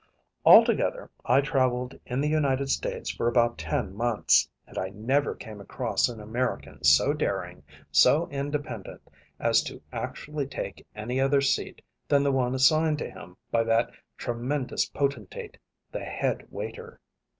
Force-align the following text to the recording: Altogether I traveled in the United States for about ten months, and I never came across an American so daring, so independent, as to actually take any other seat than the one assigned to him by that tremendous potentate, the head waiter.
Altogether 0.45 1.11
I 1.25 1.41
traveled 1.41 1.99
in 2.07 2.21
the 2.21 2.27
United 2.27 2.71
States 2.71 3.11
for 3.11 3.27
about 3.27 3.59
ten 3.59 3.93
months, 3.95 4.49
and 4.65 4.75
I 4.75 4.89
never 4.89 5.35
came 5.35 5.61
across 5.61 6.09
an 6.09 6.19
American 6.19 6.83
so 6.83 7.13
daring, 7.13 7.61
so 7.91 8.27
independent, 8.29 9.07
as 9.39 9.61
to 9.65 9.79
actually 9.93 10.47
take 10.47 10.87
any 10.95 11.21
other 11.21 11.39
seat 11.39 11.83
than 12.07 12.23
the 12.23 12.31
one 12.31 12.55
assigned 12.55 12.97
to 12.97 13.11
him 13.11 13.37
by 13.51 13.63
that 13.65 13.91
tremendous 14.17 14.87
potentate, 14.89 15.59
the 15.91 16.03
head 16.03 16.47
waiter. 16.49 16.99